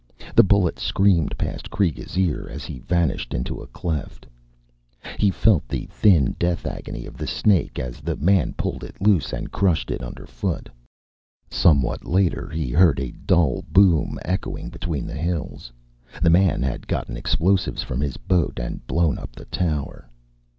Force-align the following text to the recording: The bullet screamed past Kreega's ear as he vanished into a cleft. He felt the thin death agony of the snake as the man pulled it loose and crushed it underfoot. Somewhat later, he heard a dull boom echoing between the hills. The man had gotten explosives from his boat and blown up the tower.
The 0.33 0.41
bullet 0.41 0.79
screamed 0.79 1.37
past 1.37 1.69
Kreega's 1.69 2.17
ear 2.17 2.49
as 2.51 2.63
he 2.65 2.79
vanished 2.79 3.35
into 3.35 3.61
a 3.61 3.67
cleft. 3.67 4.25
He 5.19 5.29
felt 5.29 5.67
the 5.67 5.85
thin 5.91 6.35
death 6.39 6.65
agony 6.65 7.05
of 7.05 7.17
the 7.19 7.27
snake 7.27 7.77
as 7.77 8.01
the 8.01 8.15
man 8.15 8.53
pulled 8.53 8.83
it 8.83 8.99
loose 8.99 9.31
and 9.31 9.51
crushed 9.51 9.91
it 9.91 10.01
underfoot. 10.01 10.69
Somewhat 11.51 12.03
later, 12.03 12.49
he 12.49 12.71
heard 12.71 12.99
a 12.99 13.11
dull 13.11 13.63
boom 13.71 14.17
echoing 14.25 14.69
between 14.69 15.05
the 15.05 15.13
hills. 15.13 15.71
The 16.23 16.31
man 16.31 16.63
had 16.63 16.87
gotten 16.87 17.15
explosives 17.15 17.83
from 17.83 18.01
his 18.01 18.17
boat 18.17 18.57
and 18.57 18.83
blown 18.87 19.19
up 19.19 19.33
the 19.33 19.45
tower. 19.45 20.09